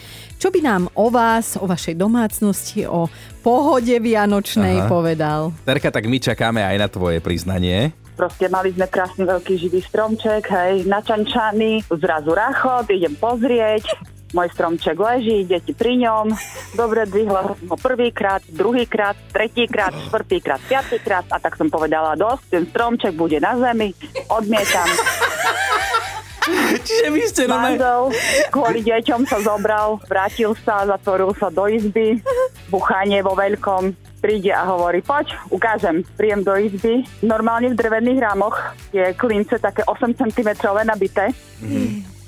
čo 0.43 0.51
by 0.51 0.59
nám 0.59 0.83
o 0.99 1.15
vás, 1.15 1.55
o 1.63 1.71
vašej 1.71 1.95
domácnosti, 1.95 2.91
o 2.91 3.07
pohode 3.47 3.95
vianočnej 4.03 4.83
Aha. 4.83 4.91
povedal. 4.91 5.55
Terka, 5.63 5.95
tak 5.95 6.11
my 6.11 6.19
čakáme 6.19 6.67
aj 6.67 6.77
na 6.77 6.89
tvoje 6.91 7.23
priznanie. 7.23 7.95
Proste 8.21 8.53
mali 8.53 8.69
sme 8.77 8.85
krásny 8.85 9.25
veľký 9.25 9.57
živý 9.57 9.81
stromček, 9.81 10.45
hej, 10.53 10.85
načančaný, 10.85 11.89
zrazu 11.89 12.37
rachot, 12.37 12.85
idem 12.93 13.17
pozrieť, 13.17 13.89
môj 14.37 14.53
stromček 14.53 14.93
leží, 14.93 15.49
deti 15.49 15.73
pri 15.73 15.97
ňom, 16.05 16.29
dobre 16.77 17.09
dvihla 17.09 17.57
ho 17.57 17.77
prvýkrát, 17.81 18.45
druhýkrát, 18.45 19.17
tretíkrát, 19.33 19.97
štvrtýkrát, 20.12 20.61
piatýkrát 20.69 21.25
a 21.33 21.41
tak 21.41 21.57
som 21.57 21.73
povedala 21.73 22.12
dosť, 22.12 22.45
ten 22.53 22.69
stromček 22.69 23.17
bude 23.17 23.41
na 23.41 23.57
zemi, 23.57 23.97
odmietam. 24.29 24.85
Čiže 26.85 27.09
vy 27.09 27.23
ste 27.25 27.49
Manžel 27.49 28.12
kvôli 28.53 28.85
deťom 28.85 29.25
sa 29.25 29.41
zobral, 29.41 29.97
vrátil 30.05 30.53
sa, 30.61 30.85
zatvoril 30.85 31.33
sa 31.41 31.49
do 31.49 31.65
izby, 31.73 32.21
buchanie 32.69 33.25
vo 33.25 33.33
veľkom, 33.33 34.10
príde 34.21 34.53
a 34.53 34.69
hovorí, 34.69 35.00
poď, 35.00 35.33
ukážem, 35.49 36.05
príjem 36.15 36.45
do 36.45 36.53
izby. 36.55 37.03
Normálne 37.25 37.73
v 37.73 37.79
drevených 37.81 38.21
rámoch 38.21 38.57
je 38.93 39.17
klince 39.17 39.57
také 39.57 39.83
8 39.89 40.15
cm 40.15 40.50
nabité. 40.85 41.33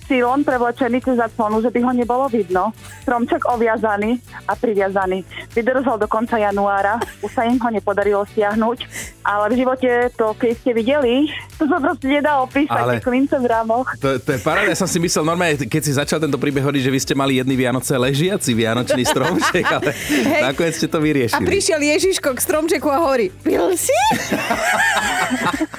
Silon 0.03 0.43
prevlečený 0.43 0.99
cez 0.99 1.17
zaclonu, 1.17 1.59
že 1.59 1.69
by 1.69 1.81
ho 1.81 1.93
nebolo 1.93 2.27
vidno. 2.27 2.75
Stromček 3.01 3.45
oviazaný 3.45 4.19
a 4.45 4.53
priviazaný. 4.53 5.23
Vydržal 5.51 5.97
do 5.97 6.07
konca 6.07 6.37
januára, 6.37 6.97
už 7.19 7.31
sa 7.31 7.43
im 7.43 7.57
ho 7.57 7.69
nepodarilo 7.69 8.23
stiahnuť, 8.25 8.79
ale 9.23 9.45
v 9.49 9.55
živote 9.57 9.91
to, 10.13 10.35
keď 10.35 10.53
ste 10.55 10.71
videli, 10.73 11.15
to 11.55 11.65
sa 11.65 11.79
proste 11.79 12.07
nedá 12.09 12.39
opísať, 12.39 12.83
Ale- 12.83 13.01
klince 13.01 13.35
v 13.35 13.47
rámoch. 13.47 13.89
To, 13.99 14.17
to 14.17 14.31
je 14.31 14.41
paráda, 14.41 14.69
ja 14.69 14.77
som 14.77 14.87
si 14.87 14.99
myslel 14.99 15.25
normálne, 15.25 15.59
keď 15.61 15.81
si 15.81 15.93
začal 15.93 16.19
tento 16.19 16.37
príbeh 16.37 16.61
hovoriť, 16.61 16.83
že 16.83 16.91
vy 16.91 17.01
ste 17.01 17.15
mali 17.15 17.39
jedný 17.39 17.55
Vianoce 17.55 17.95
ležiaci 17.95 18.53
Vianočný 18.53 19.03
stromček, 19.03 19.65
ale 19.65 19.91
nakoniec 20.47 20.75
ste 20.75 20.87
to 20.87 20.99
A 20.99 21.03
vyriešili. 21.03 21.43
prišiel 21.43 21.81
Ježiško 21.81 22.29
k 22.29 22.41
stromčeku 22.41 22.87
a 22.87 22.99
hovorí, 23.01 23.31
pil 23.41 23.73
si? 23.75 23.95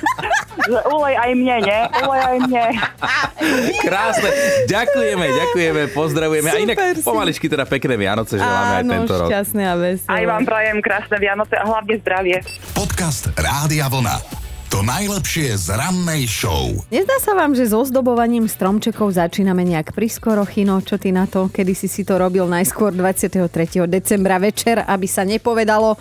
Ulej 0.66 1.16
aj 1.16 1.32
mne, 1.34 1.56
nie? 1.60 1.80
Ulej 2.00 2.22
aj 2.22 2.38
mne. 2.42 2.66
Krásne. 3.82 4.30
Ďakujeme, 4.66 5.26
ďakujeme, 5.28 5.82
pozdravujeme. 5.90 6.48
a 6.48 6.56
inak 6.58 6.78
Super 6.78 6.96
si. 6.96 7.04
pomaličky 7.04 7.46
teda 7.48 7.64
pekné 7.64 7.96
Vianoce 7.96 8.36
želáme 8.36 8.74
aj 8.74 8.82
Áno, 8.82 8.92
tento 8.94 9.14
rok. 9.14 9.28
šťastné 9.28 9.64
a 9.64 9.76
veselé. 9.76 10.10
Aj 10.10 10.24
vám 10.26 10.44
prajem 10.44 10.78
krásne 10.80 11.18
Vianoce 11.18 11.56
a 11.56 11.64
hlavne 11.64 11.96
zdravie. 12.00 12.38
Podcast 12.72 13.28
Rádia 13.34 13.88
Vlna. 13.88 14.18
To 14.68 14.82
najlepšie 14.82 15.54
z 15.54 15.70
rannej 15.70 16.26
show. 16.26 16.74
Nezdá 16.90 17.22
sa 17.22 17.38
vám, 17.38 17.54
že 17.54 17.62
s 17.64 17.78
ozdobovaním 17.78 18.50
stromčekov 18.50 19.14
začíname 19.14 19.62
nejak 19.62 19.94
priskoro, 19.94 20.42
Chino? 20.44 20.82
Čo 20.82 20.98
ty 20.98 21.14
na 21.14 21.30
to? 21.30 21.46
Kedy 21.46 21.74
si 21.74 21.86
si 21.86 22.02
to 22.02 22.18
robil 22.18 22.50
najskôr 22.50 22.90
23. 22.90 23.38
decembra 23.86 24.42
večer, 24.42 24.82
aby 24.82 25.06
sa 25.06 25.22
nepovedalo. 25.22 25.94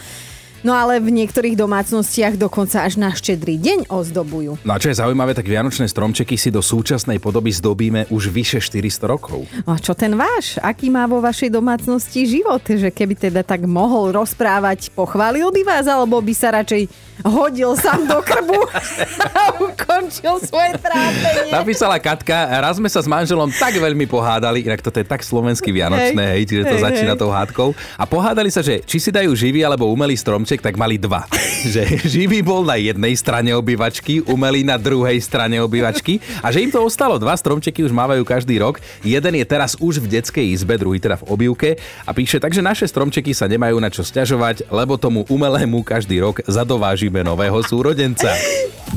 No 0.63 0.79
ale 0.79 1.03
v 1.03 1.11
niektorých 1.11 1.59
domácnostiach 1.59 2.39
dokonca 2.39 2.87
až 2.87 2.95
na 2.95 3.11
štedrý 3.11 3.59
deň 3.59 3.91
ozdobujú. 3.91 4.63
No 4.63 4.71
a 4.75 4.79
čo 4.79 4.95
je 4.95 5.01
zaujímavé, 5.03 5.35
tak 5.35 5.51
vianočné 5.51 5.91
stromčeky 5.91 6.39
si 6.39 6.55
do 6.55 6.63
súčasnej 6.63 7.19
podoby 7.19 7.51
zdobíme 7.51 8.07
už 8.15 8.31
vyše 8.31 8.63
400 8.63 9.11
rokov. 9.11 9.43
No 9.67 9.75
a 9.75 9.79
čo 9.83 9.91
ten 9.99 10.15
váš? 10.15 10.63
Aký 10.63 10.87
má 10.87 11.11
vo 11.11 11.19
vašej 11.19 11.51
domácnosti 11.51 12.31
život? 12.31 12.63
Že 12.63 12.95
keby 12.95 13.15
teda 13.19 13.43
tak 13.43 13.67
mohol 13.67 14.15
rozprávať, 14.15 14.95
pochválil 14.95 15.51
by 15.51 15.63
vás, 15.67 15.91
alebo 15.91 16.23
by 16.23 16.31
sa 16.31 16.55
radšej 16.63 16.87
hodil 17.27 17.75
sám 17.75 18.07
do 18.07 18.19
krbu 18.23 18.59
a 19.39 19.43
ukončil 19.59 20.39
svoje 20.43 20.79
trápenie? 20.79 21.51
Napísala 21.55 21.99
Katka, 21.99 22.39
raz 22.63 22.79
sme 22.79 22.91
sa 22.91 23.03
s 23.03 23.09
manželom 23.11 23.51
tak 23.51 23.75
veľmi 23.79 24.07
pohádali, 24.07 24.67
inak 24.67 24.83
toto 24.83 24.99
je 24.99 25.07
tak 25.07 25.23
slovensky 25.27 25.71
vianočné, 25.75 26.23
hej, 26.39 26.43
Hej. 26.43 26.49
čiže 26.51 26.63
to 26.67 26.77
Hej, 26.79 26.85
začína 26.87 27.15
hej. 27.15 27.21
tou 27.21 27.31
hádkou. 27.31 27.69
A 27.99 28.05
pohádali 28.07 28.51
sa, 28.51 28.63
že 28.63 28.83
či 28.83 28.99
si 28.99 29.11
dajú 29.15 29.31
živý 29.35 29.63
alebo 29.63 29.91
umelý 29.91 30.19
stromček, 30.19 30.52
tak 30.61 30.77
mali 30.77 31.01
dva. 31.01 31.25
že 31.73 31.87
živý 32.05 32.43
bol 32.43 32.67
na 32.67 32.77
jednej 32.77 33.15
strane 33.15 33.55
obývačky, 33.55 34.27
umelý 34.27 34.67
na 34.67 34.77
druhej 34.77 35.17
strane 35.23 35.63
obývačky 35.63 36.19
a 36.43 36.51
že 36.51 36.67
im 36.67 36.71
to 36.75 36.83
ostalo. 36.83 37.17
Dva 37.17 37.39
stromčeky 37.39 37.87
už 37.87 37.95
mávajú 37.95 38.27
každý 38.27 38.59
rok. 38.59 38.83
Jeden 39.07 39.39
je 39.39 39.47
teraz 39.47 39.79
už 39.79 40.03
v 40.03 40.19
detskej 40.19 40.53
izbe, 40.53 40.75
druhý 40.75 40.99
teda 40.99 41.17
v 41.23 41.29
obývke 41.31 41.79
a 42.05 42.11
píše, 42.11 42.43
takže 42.43 42.61
naše 42.61 42.85
stromčeky 42.91 43.31
sa 43.33 43.47
nemajú 43.47 43.79
na 43.79 43.89
čo 43.89 44.03
sťažovať, 44.03 44.69
lebo 44.69 44.99
tomu 44.99 45.23
umelému 45.31 45.87
každý 45.87 46.19
rok 46.19 46.43
zadovážime 46.45 47.23
nového 47.23 47.63
súrodenca. 47.63 48.35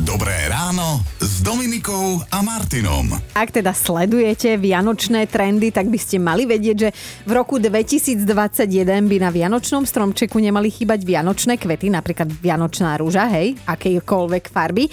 Dobré 0.01 0.49
ráno 0.49 0.99
Dominikou 1.45 2.25
a 2.33 2.41
Martinom. 2.41 3.21
Ak 3.37 3.53
teda 3.53 3.69
sledujete 3.69 4.57
vianočné 4.57 5.29
trendy, 5.29 5.69
tak 5.69 5.93
by 5.93 5.99
ste 6.01 6.17
mali 6.17 6.49
vedieť, 6.49 6.73
že 6.73 6.89
v 7.21 7.31
roku 7.37 7.61
2021 7.61 8.25
by 9.05 9.17
na 9.21 9.29
vianočnom 9.29 9.85
stromčeku 9.85 10.41
nemali 10.41 10.73
chýbať 10.73 11.05
vianočné 11.05 11.61
kvety, 11.61 11.93
napríklad 11.93 12.33
vianočná 12.33 12.97
rúža, 12.97 13.29
hej, 13.29 13.61
akejkoľvek 13.61 14.43
farby. 14.49 14.89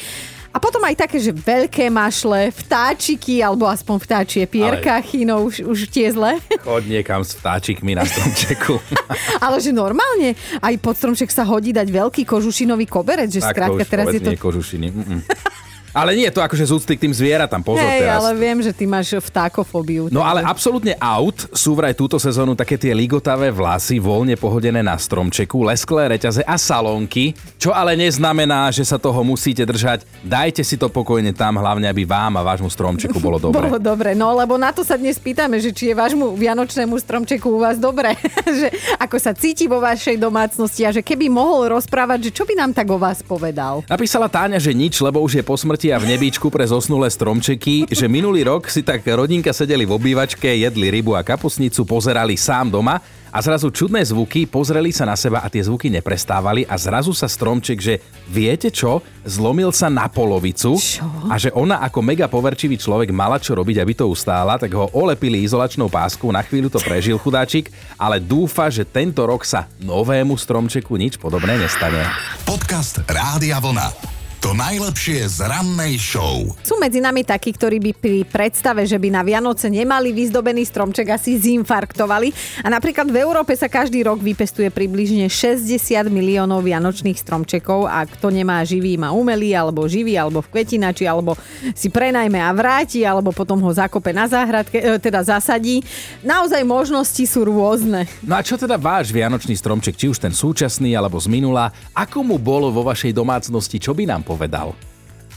A 0.52 0.60
potom 0.60 0.84
aj 0.84 1.08
také, 1.08 1.16
že 1.16 1.32
veľké 1.32 1.88
mašle, 1.88 2.52
vtáčiky, 2.52 3.40
alebo 3.40 3.64
aspoň 3.64 3.96
vtáčie 4.04 4.44
pierka, 4.44 5.00
Ale... 5.00 5.08
chino 5.08 5.48
už, 5.48 5.64
už 5.64 5.88
tie 5.88 6.12
zle. 6.12 6.36
Chod 6.68 6.84
niekam 6.84 7.24
s 7.24 7.32
vtáčikmi 7.40 7.96
na 7.96 8.04
stromčeku. 8.04 8.76
Ale 9.48 9.56
že 9.64 9.72
normálne 9.72 10.36
aj 10.60 10.74
pod 10.84 11.00
stromček 11.00 11.32
sa 11.32 11.48
hodí 11.48 11.72
dať 11.72 11.88
veľký 11.88 12.28
kožušinový 12.28 12.84
koberec, 12.84 13.32
že 13.32 13.40
Tak 13.40 13.56
skrátka 13.56 13.80
už 13.80 13.88
teraz 13.88 14.06
je 14.12 14.20
to... 14.20 14.28
nie 14.28 14.36
kožušiny. 14.36 14.88
Ale 15.92 16.16
nie 16.16 16.24
je 16.24 16.32
to 16.32 16.40
akože 16.40 16.64
z 16.64 16.72
úcty 16.72 16.92
k 16.96 17.04
tým 17.04 17.12
zvieratám, 17.12 17.60
pozor 17.60 17.84
Hej, 17.84 18.08
teraz. 18.08 18.24
ale 18.24 18.32
viem, 18.32 18.64
že 18.64 18.72
ty 18.72 18.88
máš 18.88 19.12
vtákofóbiu. 19.20 20.08
No 20.08 20.24
ale 20.24 20.40
absolútne 20.40 20.96
out 20.96 21.52
sú 21.52 21.76
vraj 21.76 21.92
túto 21.92 22.16
sezónu 22.16 22.56
také 22.56 22.80
tie 22.80 22.96
ligotavé 22.96 23.52
vlasy 23.52 24.00
voľne 24.00 24.40
pohodené 24.40 24.80
na 24.80 24.96
stromčeku, 24.96 25.60
lesklé 25.68 26.16
reťaze 26.16 26.40
a 26.48 26.56
salónky, 26.56 27.36
čo 27.60 27.76
ale 27.76 27.92
neznamená, 27.92 28.72
že 28.72 28.88
sa 28.88 28.96
toho 28.96 29.20
musíte 29.20 29.68
držať. 29.68 30.08
Dajte 30.24 30.64
si 30.64 30.80
to 30.80 30.88
pokojne 30.88 31.36
tam, 31.36 31.60
hlavne 31.60 31.84
aby 31.92 32.08
vám 32.08 32.40
a 32.40 32.42
vášmu 32.42 32.72
stromčeku 32.72 33.20
bolo 33.20 33.36
dobre. 33.52 33.68
Bolo 33.68 33.76
dobre, 33.76 34.16
no 34.16 34.32
lebo 34.32 34.56
na 34.56 34.72
to 34.72 34.80
sa 34.80 34.96
dnes 34.96 35.20
pýtame, 35.20 35.60
že 35.60 35.76
či 35.76 35.92
je 35.92 35.94
vášmu 35.94 36.40
vianočnému 36.40 36.96
stromčeku 37.04 37.52
u 37.52 37.60
vás 37.60 37.76
dobre, 37.76 38.16
že 38.64 38.72
ako 38.96 39.20
sa 39.20 39.36
cíti 39.36 39.68
vo 39.68 39.76
vašej 39.76 40.16
domácnosti 40.16 40.88
a 40.88 40.90
že 40.96 41.04
keby 41.04 41.28
mohol 41.28 41.68
rozprávať, 41.76 42.32
že 42.32 42.40
čo 42.40 42.48
by 42.48 42.56
nám 42.56 42.72
tak 42.72 42.88
o 42.88 42.96
vás 42.96 43.20
povedal. 43.20 43.84
Napísala 43.92 44.32
Táňa, 44.32 44.56
že 44.56 44.72
nič, 44.72 44.96
lebo 45.04 45.20
už 45.20 45.36
je 45.36 45.44
po 45.44 45.52
smrti 45.52 45.81
a 45.90 45.98
v 45.98 46.14
nebíčku 46.14 46.52
pre 46.52 46.62
zosnulé 46.62 47.10
stromčeky, 47.10 47.90
že 47.90 48.06
minulý 48.06 48.46
rok 48.46 48.70
si 48.70 48.86
tak 48.86 49.02
rodinka 49.02 49.50
sedeli 49.50 49.82
v 49.82 49.96
obývačke, 49.98 50.46
jedli 50.46 50.92
rybu 50.92 51.18
a 51.18 51.26
kapusnicu, 51.26 51.82
pozerali 51.82 52.38
sám 52.38 52.70
doma 52.70 53.02
a 53.32 53.38
zrazu 53.40 53.72
čudné 53.72 54.04
zvuky, 54.04 54.44
pozreli 54.44 54.92
sa 54.92 55.08
na 55.08 55.16
seba 55.16 55.40
a 55.40 55.48
tie 55.48 55.64
zvuky 55.64 55.88
neprestávali 55.88 56.68
a 56.68 56.76
zrazu 56.76 57.16
sa 57.16 57.24
stromček, 57.24 57.80
že 57.80 58.04
viete 58.28 58.68
čo, 58.68 59.00
zlomil 59.24 59.72
sa 59.72 59.88
na 59.88 60.04
polovicu 60.06 60.76
Čo? 60.76 61.08
a 61.32 61.40
že 61.40 61.48
ona 61.56 61.80
ako 61.80 62.04
mega 62.04 62.28
poverčivý 62.28 62.76
človek 62.76 63.08
mala 63.08 63.40
čo 63.40 63.56
robiť, 63.56 63.80
aby 63.80 63.96
to 63.96 64.04
ustála, 64.12 64.60
tak 64.60 64.76
ho 64.76 64.92
olepili 64.92 65.40
izolačnou 65.48 65.88
páskou, 65.88 66.28
na 66.28 66.44
chvíľu 66.44 66.68
to 66.68 66.78
prežil 66.84 67.16
chudáčik, 67.16 67.72
ale 67.96 68.20
dúfa, 68.20 68.68
že 68.68 68.84
tento 68.84 69.24
rok 69.24 69.48
sa 69.48 69.64
novému 69.80 70.36
stromčeku 70.36 70.92
nič 71.00 71.16
podobné 71.16 71.56
nestane. 71.56 72.04
Podcast 72.44 73.00
Rádia 73.08 73.56
Vlna. 73.56 74.11
To 74.42 74.58
najlepšie 74.58 75.22
z 75.38 75.46
rannej 75.46 76.02
show. 76.02 76.42
Sú 76.66 76.74
medzi 76.82 76.98
nami 76.98 77.22
takí, 77.22 77.54
ktorí 77.54 77.78
by 77.78 77.92
pri 77.94 78.26
predstave, 78.26 78.82
že 78.82 78.98
by 78.98 79.14
na 79.14 79.22
Vianoce 79.22 79.70
nemali 79.70 80.10
vyzdobený 80.10 80.66
stromček, 80.66 81.14
asi 81.14 81.38
zinfarktovali. 81.38 82.34
A 82.66 82.66
napríklad 82.66 83.06
v 83.06 83.22
Európe 83.22 83.54
sa 83.54 83.70
každý 83.70 84.02
rok 84.02 84.18
vypestuje 84.18 84.66
približne 84.74 85.30
60 85.30 85.78
miliónov 86.10 86.66
vianočných 86.66 87.22
stromčekov 87.22 87.86
a 87.86 88.02
kto 88.02 88.34
nemá 88.34 88.66
živý, 88.66 88.98
má 88.98 89.14
umelý, 89.14 89.54
alebo 89.54 89.86
živý, 89.86 90.18
alebo 90.18 90.42
v 90.42 90.50
kvetinači, 90.58 91.06
alebo 91.06 91.38
si 91.70 91.86
prenajme 91.86 92.42
a 92.42 92.50
vráti, 92.50 93.06
alebo 93.06 93.30
potom 93.30 93.62
ho 93.62 93.70
zakope 93.70 94.10
na 94.10 94.26
záhradke, 94.26 94.74
e, 94.82 94.98
teda 94.98 95.22
zasadí. 95.22 95.86
Naozaj 96.26 96.66
možnosti 96.66 97.22
sú 97.30 97.46
rôzne. 97.46 98.10
No 98.26 98.34
a 98.34 98.42
čo 98.42 98.58
teda 98.58 98.74
váš 98.74 99.14
vianočný 99.14 99.54
stromček, 99.54 99.94
či 99.94 100.10
už 100.10 100.18
ten 100.18 100.34
súčasný 100.34 100.98
alebo 100.98 101.14
z 101.22 101.30
minula, 101.30 101.70
ako 101.94 102.26
mu 102.26 102.42
bolo 102.42 102.74
vo 102.74 102.82
vašej 102.82 103.14
domácnosti, 103.14 103.78
čo 103.78 103.94
by 103.94 104.10
nám 104.10 104.31
povedal? 104.32 104.72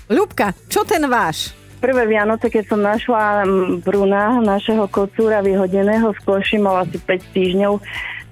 Ľubka, 0.08 0.56
čo 0.72 0.88
ten 0.88 1.04
váš? 1.12 1.52
Prvé 1.84 2.08
Vianoce, 2.08 2.48
keď 2.48 2.64
som 2.72 2.80
našla 2.80 3.44
mm, 3.44 3.84
Bruna, 3.84 4.40
našeho 4.40 4.88
kocúra 4.88 5.44
vyhodeného 5.44 6.16
z 6.16 6.20
koši, 6.24 6.58
mal 6.58 6.88
asi 6.88 6.98
5 6.98 7.36
týždňov, 7.36 7.74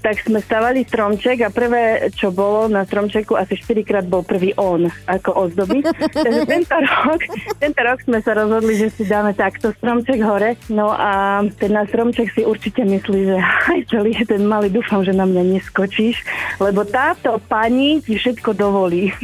tak 0.03 0.19
sme 0.19 0.43
stavali 0.43 0.83
stromček 0.83 1.47
a 1.47 1.49
prvé, 1.49 2.11
čo 2.11 2.35
bolo 2.35 2.67
na 2.67 2.83
stromčeku, 2.83 3.39
asi 3.39 3.55
4 3.55 3.87
krát 3.87 4.05
bol 4.05 4.27
prvý 4.27 4.51
on, 4.59 4.91
ako 5.07 5.47
ozdoby. 5.47 5.79
Takže 6.27 6.43
tento 6.43 6.75
rok, 6.75 7.21
tento 7.55 7.79
rok 7.79 7.99
sme 8.03 8.19
sa 8.19 8.35
rozhodli, 8.35 8.75
že 8.75 8.91
si 8.91 9.07
dáme 9.07 9.31
takto 9.31 9.71
stromček 9.79 10.19
hore. 10.19 10.59
No 10.67 10.91
a 10.91 11.39
ten 11.55 11.71
na 11.71 11.87
stromček 11.87 12.35
si 12.35 12.43
určite 12.43 12.83
myslí, 12.83 13.19
že 13.31 13.37
aj 13.71 13.79
celý 13.87 14.11
ten 14.27 14.43
malý, 14.43 14.67
dúfam, 14.67 15.07
že 15.07 15.15
na 15.15 15.23
mňa 15.23 15.55
neskočíš, 15.55 16.19
lebo 16.59 16.83
táto 16.83 17.39
pani 17.47 18.03
ti 18.03 18.19
všetko 18.19 18.51
dovolí. 18.51 19.15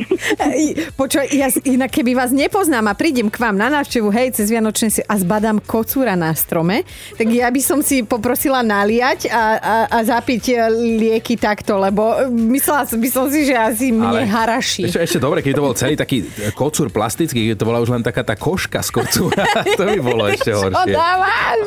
Počuj, 0.95 1.27
ja 1.36 1.51
inak 1.67 1.91
keby 1.91 2.15
vás 2.15 2.31
nepoznám 2.31 2.88
a 2.88 2.95
prídem 2.95 3.27
k 3.27 3.38
vám 3.41 3.59
na 3.59 3.67
návštevu, 3.67 4.07
hej, 4.15 4.39
cez 4.39 4.48
Vianočné 4.48 4.88
si 4.88 5.01
a 5.03 5.15
zbadám 5.19 5.59
kocúra 5.59 6.15
na 6.15 6.31
strome, 6.31 6.88
tak 7.19 7.27
ja 7.27 7.51
by 7.51 7.62
som 7.62 7.83
si 7.83 8.07
poprosila 8.07 8.63
naliať 8.63 9.27
a, 9.27 9.43
a, 9.59 9.75
a 9.89 9.98
zapiť 10.07 10.43
e, 10.48 10.68
lieky 10.69 11.35
takto, 11.35 11.75
lebo 11.75 12.15
e, 12.15 12.29
myslela 12.29 12.83
som- 12.83 13.01
som 13.01 13.25
si, 13.25 13.43
že 13.43 13.53
asi 13.53 13.89
mne 13.89 14.23
haraší. 14.23 14.85
Ešte, 14.85 14.99
ešte 15.01 15.19
dobre, 15.19 15.39
keď 15.39 15.51
to 15.51 15.61
bol 15.61 15.73
celý 15.73 15.93
taký 15.93 16.23
kocúr 16.53 16.88
plastický, 16.88 17.49
keď 17.49 17.55
to 17.55 17.65
bola 17.65 17.77
už 17.77 17.89
len 17.89 17.99
taká 17.99 18.21
tá 18.21 18.33
koška 18.33 18.79
z 18.79 18.89
kocúra, 18.91 19.43
to 19.77 19.83
by 19.83 19.99
bolo 19.99 20.23
ešte 20.27 20.49
Čo 20.49 20.61
horšie. 20.63 20.91
dávaš? 20.91 21.59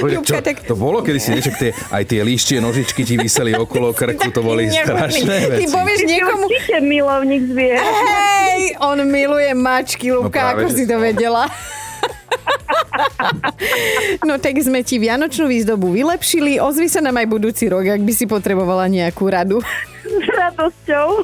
Bože, 0.00 0.16
čo, 0.22 0.34
tak- 0.38 0.64
To 0.64 0.74
bolo 0.74 1.00
kedy 1.00 1.18
si 1.18 1.30
niečo, 1.30 1.52
tie, 1.52 1.70
aj 1.72 2.02
tie 2.06 2.20
líštie 2.20 2.56
nožičky 2.58 3.02
ti 3.02 3.14
vyseli 3.14 3.52
okolo 3.52 3.92
krku, 3.92 4.28
to 4.28 4.40
boli 4.40 4.66
strašné 4.66 5.36
Ty 5.38 5.48
veci. 5.54 5.68
povieš 5.68 6.00
niekomu, 6.02 6.44
Určite 6.46 6.76
milovník 6.80 7.42
zvier. 7.46 7.76
hej, 7.76 8.60
on 8.78 8.98
miluje 9.02 9.52
mačky, 9.52 10.08
Lubka, 10.08 10.32
práve, 10.54 10.64
ako 10.64 10.68
si 10.70 10.84
to 10.84 10.96
vedela. 10.96 11.44
No 14.28 14.36
tak 14.36 14.56
sme 14.60 14.84
ti 14.84 15.00
Vianočnú 15.00 15.48
výzdobu 15.48 15.92
vylepšili, 15.92 16.60
ozvi 16.60 16.88
sa 16.88 17.00
nám 17.00 17.20
aj 17.20 17.26
budúci 17.28 17.68
rok, 17.68 17.86
ak 17.86 18.02
by 18.02 18.12
si 18.12 18.24
potrebovala 18.28 18.86
nejakú 18.88 19.28
radu. 19.28 19.58
S 20.04 20.26
radosťou. 20.26 21.22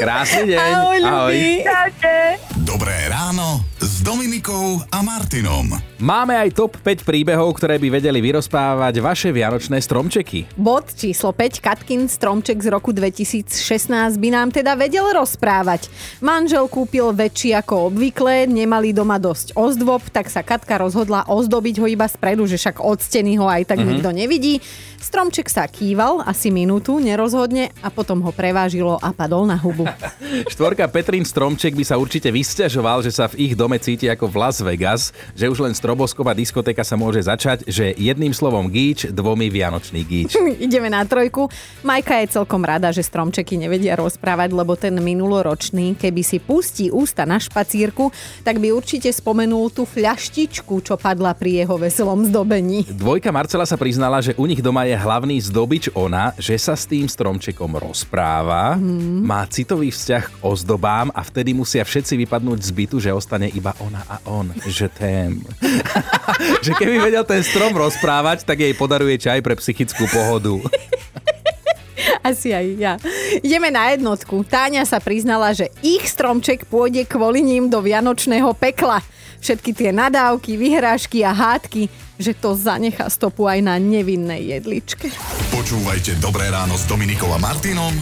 Krásny 0.00 0.54
deň. 0.54 0.68
Ahoj, 0.76 0.98
ľubí. 1.02 1.66
Čaute. 1.66 2.14
Dobré 2.62 2.96
ráno 3.10 3.64
s 3.80 4.00
Dominikou 4.04 4.80
a 4.92 4.98
Martinom. 5.02 5.85
Máme 5.96 6.36
aj 6.36 6.52
top 6.52 6.76
5 6.84 7.08
príbehov, 7.08 7.56
ktoré 7.56 7.80
by 7.80 7.88
vedeli 7.88 8.20
vyrozprávať 8.20 9.00
vaše 9.00 9.32
vianočné 9.32 9.80
stromčeky. 9.80 10.44
Bod 10.52 10.92
číslo 10.92 11.32
5, 11.32 11.64
Katkin 11.64 12.04
stromček 12.04 12.60
z 12.60 12.68
roku 12.68 12.92
2016 12.92 14.20
by 14.20 14.28
nám 14.28 14.52
teda 14.52 14.76
vedel 14.76 15.08
rozprávať. 15.16 15.88
Manžel 16.20 16.68
kúpil 16.68 17.16
väčší 17.16 17.56
ako 17.56 17.88
obvykle, 17.88 18.44
nemali 18.44 18.92
doma 18.92 19.16
dosť 19.16 19.56
ozdôb, 19.56 20.04
tak 20.12 20.28
sa 20.28 20.44
Katka 20.44 20.76
rozhodla 20.76 21.24
ozdobiť 21.32 21.80
ho 21.80 21.88
iba 21.88 22.04
spredu, 22.04 22.44
že 22.44 22.60
však 22.60 22.76
od 22.84 23.00
steny 23.00 23.40
ho 23.40 23.48
aj 23.48 23.64
tak 23.64 23.80
mm-hmm. 23.80 23.88
nikto 23.96 24.10
nevidí. 24.12 24.54
Stromček 25.00 25.48
sa 25.48 25.64
kýval 25.64 26.24
asi 26.28 26.52
minútu, 26.52 27.00
nerozhodne 27.00 27.72
a 27.80 27.88
potom 27.88 28.20
ho 28.20 28.36
prevážilo 28.36 29.00
a 29.00 29.16
padol 29.16 29.48
na 29.48 29.56
hubu. 29.56 29.88
Štvorka 30.52 30.92
Petrín 30.92 31.24
Stromček 31.24 31.72
by 31.72 31.84
sa 31.88 31.96
určite 31.96 32.28
vysťažoval, 32.28 33.00
že 33.00 33.16
sa 33.16 33.32
v 33.32 33.48
ich 33.48 33.52
dome 33.56 33.80
cíti 33.80 34.12
ako 34.12 34.28
v 34.28 34.36
Las 34.36 34.60
Vegas, 34.60 35.16
že 35.32 35.48
už 35.48 35.64
len 35.64 35.72
strobosková 35.86 36.34
diskotéka 36.34 36.82
sa 36.82 36.98
môže 36.98 37.22
začať, 37.22 37.62
že 37.70 37.94
jedným 37.94 38.34
slovom 38.34 38.66
gíč, 38.66 39.06
dvomi 39.14 39.46
vianočný 39.46 40.02
gíč. 40.02 40.34
Ideme 40.66 40.90
na 40.90 41.06
trojku. 41.06 41.46
Majka 41.86 42.26
je 42.26 42.34
celkom 42.34 42.66
rada, 42.66 42.90
že 42.90 43.06
stromčeky 43.06 43.54
nevedia 43.54 43.94
rozprávať, 43.94 44.50
lebo 44.50 44.74
ten 44.74 44.98
minuloročný, 44.98 45.94
keby 45.94 46.26
si 46.26 46.42
pustí 46.42 46.90
ústa 46.90 47.22
na 47.22 47.38
špacírku, 47.38 48.10
tak 48.42 48.58
by 48.58 48.74
určite 48.74 49.14
spomenul 49.14 49.70
tú 49.70 49.86
fľaštičku, 49.86 50.82
čo 50.82 50.98
padla 50.98 51.38
pri 51.38 51.62
jeho 51.62 51.78
veselom 51.78 52.26
zdobení. 52.26 52.90
Dvojka 52.90 53.30
Marcela 53.30 53.62
sa 53.62 53.78
priznala, 53.78 54.18
že 54.18 54.34
u 54.34 54.50
nich 54.50 54.58
doma 54.58 54.90
je 54.90 54.98
hlavný 54.98 55.38
zdobič 55.38 55.94
ona, 55.94 56.34
že 56.34 56.58
sa 56.58 56.74
s 56.74 56.90
tým 56.90 57.06
stromčekom 57.06 57.78
rozpráva, 57.78 58.74
hmm. 58.74 59.22
má 59.22 59.46
citový 59.46 59.94
vzťah 59.94 60.34
k 60.34 60.36
ozdobám 60.42 61.14
a 61.14 61.22
vtedy 61.22 61.54
musia 61.54 61.86
všetci 61.86 62.26
vypadnúť 62.26 62.58
z 62.58 62.70
bytu, 62.74 62.96
že 62.98 63.14
ostane 63.14 63.46
iba 63.54 63.70
ona 63.78 64.02
a 64.10 64.18
on. 64.26 64.50
Že 64.66 64.90
tém. 64.90 65.46
že 66.64 66.72
keby 66.76 67.10
vedel 67.10 67.24
ten 67.24 67.42
strom 67.44 67.72
rozprávať, 67.74 68.44
tak 68.44 68.62
jej 68.62 68.74
podaruje 68.76 69.16
čaj 69.20 69.40
pre 69.40 69.54
psychickú 69.58 70.08
pohodu. 70.10 70.56
Asi 72.26 72.50
aj 72.50 72.66
ja. 72.74 72.94
Ideme 73.38 73.70
na 73.70 73.94
jednotku. 73.94 74.42
Táňa 74.42 74.82
sa 74.82 74.98
priznala, 74.98 75.54
že 75.54 75.70
ich 75.82 76.10
stromček 76.10 76.66
pôjde 76.66 77.06
kvôli 77.06 77.38
ním 77.38 77.70
do 77.70 77.78
vianočného 77.78 78.50
pekla. 78.58 78.98
Všetky 79.38 79.70
tie 79.70 79.90
nadávky, 79.94 80.58
vyhrážky 80.58 81.22
a 81.22 81.30
hádky, 81.30 81.86
že 82.18 82.34
to 82.34 82.58
zanechá 82.58 83.06
stopu 83.06 83.46
aj 83.46 83.62
na 83.62 83.78
nevinnej 83.78 84.58
jedličke. 84.58 85.06
Počúvajte 85.54 86.18
Dobré 86.18 86.50
ráno 86.50 86.74
s 86.74 86.82
Dominikom 86.90 87.30
a 87.30 87.38
Martinom 87.38 87.94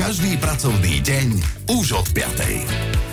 každý 0.00 0.40
pracovný 0.40 1.04
deň 1.04 1.28
už 1.76 1.92
od 1.92 2.08
5. 2.16 3.09